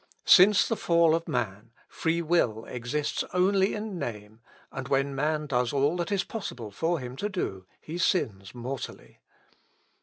"Since 0.25 0.67
the 0.67 0.75
fall 0.75 1.13
of 1.13 1.27
man, 1.27 1.73
free 1.87 2.23
will 2.23 2.65
exists 2.65 3.23
only 3.35 3.75
in 3.75 3.99
name, 3.99 4.41
and 4.71 4.87
when 4.87 5.13
man 5.13 5.45
does 5.45 5.71
all 5.71 5.95
that 5.97 6.11
is 6.11 6.23
possible 6.23 6.71
for 6.71 6.99
him 6.99 7.15
to 7.17 7.29
do, 7.29 7.67
he 7.79 7.99
sins 7.99 8.55
mortally. 8.55 9.19